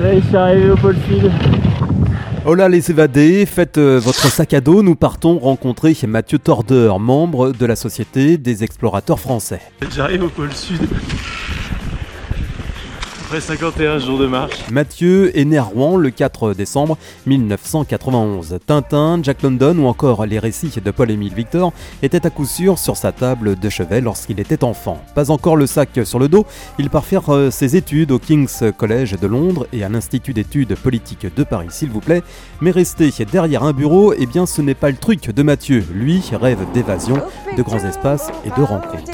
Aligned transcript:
Ouais, 0.00 0.20
je 0.20 0.26
suis 0.26 0.36
arrivé 0.36 0.70
au 0.70 0.76
pôle 0.76 0.96
sud. 1.08 1.30
Oh 2.44 2.54
là 2.54 2.68
les 2.68 2.90
évadés, 2.90 3.46
faites 3.46 3.78
euh, 3.78 4.00
votre 4.00 4.26
sac 4.26 4.52
à 4.52 4.60
dos, 4.60 4.82
nous 4.82 4.96
partons 4.96 5.38
rencontrer 5.38 5.96
Mathieu 6.08 6.38
Tordeur, 6.38 6.98
membre 6.98 7.52
de 7.52 7.66
la 7.66 7.76
Société 7.76 8.36
des 8.36 8.64
explorateurs 8.64 9.20
français. 9.20 9.60
J'arrive 9.94 10.24
au 10.24 10.28
pôle 10.28 10.52
sud. 10.52 10.80
Après 13.32 13.40
51 13.40 13.98
jours 13.98 14.18
de 14.18 14.26
marche. 14.26 14.68
Mathieu 14.70 15.34
est 15.38 15.46
né 15.46 15.56
à 15.56 15.62
Rouen 15.62 15.96
le 15.96 16.10
4 16.10 16.52
décembre 16.52 16.98
1991. 17.24 18.58
Tintin, 18.66 19.20
Jack 19.22 19.40
London 19.40 19.74
ou 19.78 19.86
encore 19.86 20.26
les 20.26 20.38
récits 20.38 20.70
de 20.84 20.90
Paul-Émile 20.90 21.32
Victor 21.32 21.72
étaient 22.02 22.26
à 22.26 22.28
coup 22.28 22.44
sûr 22.44 22.78
sur 22.78 22.98
sa 22.98 23.10
table 23.10 23.58
de 23.58 23.68
chevet 23.70 24.02
lorsqu'il 24.02 24.38
était 24.38 24.62
enfant. 24.64 25.02
Pas 25.14 25.30
encore 25.30 25.56
le 25.56 25.66
sac 25.66 25.98
sur 26.04 26.18
le 26.18 26.28
dos, 26.28 26.44
il 26.78 26.90
part 26.90 27.06
faire 27.06 27.32
euh, 27.32 27.50
ses 27.50 27.74
études 27.74 28.10
au 28.10 28.18
King's 28.18 28.64
College 28.76 29.18
de 29.18 29.26
Londres 29.26 29.66
et 29.72 29.82
à 29.82 29.88
l'Institut 29.88 30.34
d'études 30.34 30.74
politiques 30.74 31.34
de 31.34 31.42
Paris, 31.42 31.68
s'il 31.70 31.88
vous 31.88 32.00
plaît. 32.00 32.22
Mais 32.60 32.70
rester 32.70 33.08
derrière 33.32 33.62
un 33.62 33.72
bureau, 33.72 34.12
eh 34.12 34.26
bien 34.26 34.44
ce 34.44 34.60
n'est 34.60 34.74
pas 34.74 34.90
le 34.90 34.98
truc 34.98 35.30
de 35.30 35.42
Mathieu. 35.42 35.82
Lui 35.94 36.22
rêve 36.38 36.66
d'évasion, 36.74 37.16
de 37.56 37.62
grands 37.62 37.82
espaces 37.82 38.30
et 38.44 38.50
de 38.50 38.62
rencontres. 38.62 39.10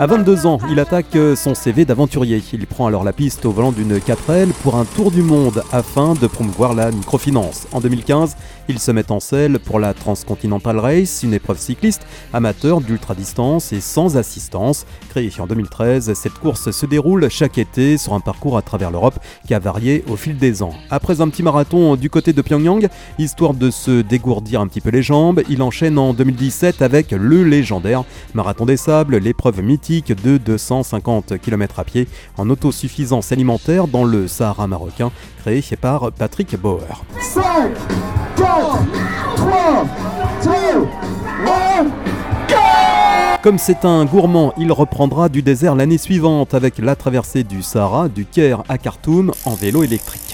À 0.00 0.06
22 0.06 0.46
ans, 0.46 0.58
il 0.70 0.78
attaque 0.78 1.16
euh, 1.16 1.34
son 1.34 1.56
CV 1.56 1.84
d'aventurier. 1.84 2.40
Il 2.52 2.68
prend 2.68 2.86
alors 2.86 3.02
la 3.02 3.12
piste 3.12 3.44
au 3.46 3.50
volant 3.50 3.72
d'une 3.72 3.98
4L 3.98 4.52
pour 4.62 4.76
un 4.76 4.84
tour 4.84 5.10
du 5.10 5.22
monde 5.22 5.64
afin 5.72 6.14
de 6.14 6.28
promouvoir 6.28 6.72
la 6.72 6.92
microfinance. 6.92 7.66
En 7.72 7.80
2015, 7.80 8.36
il 8.68 8.78
se 8.78 8.92
met 8.92 9.10
en 9.10 9.18
selle 9.18 9.58
pour 9.58 9.80
la 9.80 9.94
Transcontinental 9.94 10.78
Race, 10.78 11.24
une 11.24 11.34
épreuve 11.34 11.58
cycliste 11.58 12.02
amateur 12.32 12.80
d'ultra-distance 12.80 13.72
et 13.72 13.80
sans 13.80 14.16
assistance. 14.16 14.86
Créée 15.08 15.32
en 15.40 15.48
2013, 15.48 16.14
cette 16.14 16.34
course 16.34 16.70
se 16.70 16.86
déroule 16.86 17.28
chaque 17.28 17.58
été 17.58 17.98
sur 17.98 18.12
un 18.12 18.20
parcours 18.20 18.56
à 18.56 18.62
travers 18.62 18.92
l'Europe 18.92 19.18
qui 19.48 19.54
a 19.54 19.58
varié 19.58 20.04
au 20.08 20.14
fil 20.14 20.38
des 20.38 20.62
ans. 20.62 20.74
Après 20.90 21.20
un 21.20 21.28
petit 21.28 21.42
marathon 21.42 21.96
du 21.96 22.08
côté 22.08 22.32
de 22.32 22.40
Pyongyang, 22.40 22.88
histoire 23.18 23.52
de 23.52 23.68
se 23.68 24.02
dégourdir 24.02 24.60
un 24.60 24.68
petit 24.68 24.80
peu 24.80 24.90
les 24.90 25.02
jambes, 25.02 25.42
il 25.48 25.60
enchaîne 25.60 25.98
en 25.98 26.14
2017 26.14 26.82
avec 26.82 27.10
le 27.10 27.42
légendaire 27.42 28.04
Marathon 28.32 28.64
des 28.64 28.76
Sables, 28.76 29.16
l'épreuve 29.16 29.60
mythique 29.60 29.87
de 29.88 30.36
250 30.36 31.38
km 31.38 31.78
à 31.78 31.84
pied 31.84 32.08
en 32.36 32.50
autosuffisance 32.50 33.32
alimentaire 33.32 33.88
dans 33.88 34.04
le 34.04 34.28
Sahara 34.28 34.66
marocain, 34.66 35.10
créé 35.40 35.62
par 35.80 36.12
Patrick 36.12 36.60
Bauer. 36.60 37.04
5, 37.20 37.42
4, 38.36 38.78
3, 39.36 39.86
2, 40.44 40.50
1, 41.46 43.40
Comme 43.42 43.58
c'est 43.58 43.84
un 43.86 44.04
gourmand, 44.04 44.52
il 44.58 44.72
reprendra 44.72 45.30
du 45.30 45.40
désert 45.40 45.74
l'année 45.74 45.98
suivante 45.98 46.52
avec 46.52 46.78
la 46.78 46.94
traversée 46.94 47.42
du 47.42 47.62
Sahara 47.62 48.08
du 48.08 48.26
Caire 48.26 48.64
à 48.68 48.76
Khartoum 48.76 49.32
en 49.46 49.54
vélo 49.54 49.82
électrique. 49.84 50.27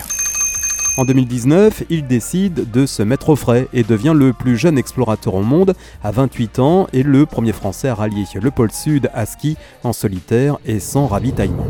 En 0.96 1.04
2019, 1.04 1.82
il 1.90 2.06
décide 2.06 2.70
de 2.70 2.86
se 2.86 3.02
mettre 3.02 3.30
au 3.30 3.36
frais 3.36 3.66
et 3.72 3.82
devient 3.82 4.12
le 4.14 4.32
plus 4.32 4.56
jeune 4.56 4.78
explorateur 4.78 5.34
au 5.34 5.42
monde 5.42 5.74
à 6.04 6.12
28 6.12 6.60
ans 6.60 6.86
et 6.92 7.02
le 7.02 7.26
premier 7.26 7.50
Français 7.50 7.88
à 7.88 7.96
rallier 7.96 8.24
le 8.40 8.50
pôle 8.52 8.70
sud 8.70 9.10
à 9.12 9.26
ski 9.26 9.56
en 9.82 9.92
solitaire 9.92 10.58
et 10.64 10.78
sans 10.78 11.08
ravitaillement. 11.08 11.66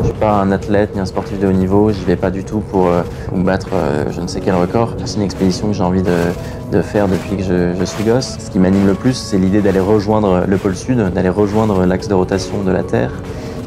Je 0.00 0.08
suis 0.08 0.18
pas 0.18 0.40
un 0.40 0.50
athlète 0.50 0.96
ni 0.96 1.00
un 1.00 1.06
sportif 1.06 1.38
de 1.38 1.46
haut 1.46 1.52
niveau, 1.52 1.92
j'y 1.92 2.04
vais 2.04 2.16
pas 2.16 2.32
du 2.32 2.42
tout 2.42 2.58
pour 2.58 2.88
euh, 2.88 3.02
battre 3.32 3.68
euh, 3.74 4.10
je 4.10 4.20
ne 4.20 4.26
sais 4.26 4.40
quel 4.40 4.56
record. 4.56 4.96
C'est 5.04 5.18
une 5.18 5.22
expédition 5.22 5.68
que 5.68 5.74
j'ai 5.74 5.84
envie 5.84 6.02
de, 6.02 6.82
faire 6.82 7.06
depuis 7.06 7.36
que 7.36 7.44
je 7.44 7.84
suis 7.84 8.02
gosse. 8.02 8.38
Ce 8.40 8.50
qui 8.50 8.58
m'anime 8.58 8.86
le 8.86 8.94
plus, 8.94 9.14
c'est 9.14 9.38
l'idée 9.38 9.60
d'aller 9.60 9.78
rejoindre 9.78 10.46
le 10.48 10.56
pôle 10.56 10.74
sud, 10.74 10.98
d'aller 10.98 11.28
rejoindre 11.28 11.86
l'axe 11.86 12.08
de 12.08 12.14
rotation 12.14 12.64
de 12.64 12.72
la 12.72 12.82
Terre 12.82 13.12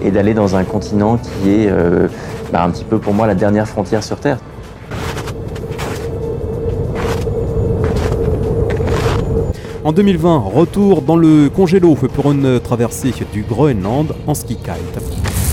et 0.06 0.12
d'aller 0.12 0.34
dans 0.34 0.56
un 0.56 0.64
continent 0.64 1.18
qui 1.18 1.50
est 1.50 1.68
euh, 1.70 2.08
bah, 2.54 2.64
un 2.64 2.70
petit 2.70 2.84
peu 2.84 3.00
pour 3.00 3.14
moi 3.14 3.26
la 3.26 3.36
dernière 3.36 3.68
frontière 3.68 4.04
sur 4.04 4.18
Terre. 4.20 4.38
En 9.84 9.92
2020, 9.92 10.38
retour 10.40 11.02
dans 11.02 11.16
le 11.16 11.50
congélo 11.50 11.96
pour 11.96 12.32
une 12.32 12.60
traversée 12.60 13.14
du 13.32 13.44
Groenland 13.44 14.14
en 14.26 14.34
ski 14.34 14.56
kite. 14.56 15.45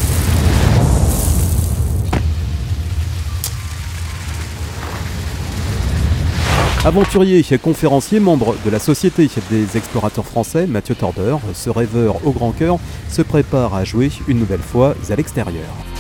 Aventurier, 6.84 7.44
conférencier, 7.59 8.19
membre 8.19 8.56
de 8.65 8.70
la 8.70 8.81
Société 8.81 9.31
des 9.50 9.76
explorateurs 9.76 10.26
français, 10.26 10.66
Mathieu 10.66 10.97
Tordeur, 10.97 11.38
ce 11.54 11.70
rêveur 11.70 12.16
au 12.26 12.32
grand 12.32 12.50
cœur, 12.50 12.81
se 13.09 13.22
prépare 13.22 13.72
à 13.72 13.84
jouer 13.84 14.10
une 14.26 14.41
nouvelle 14.41 14.59
fois 14.59 14.97
à 15.09 15.15
l'extérieur. 15.15 15.91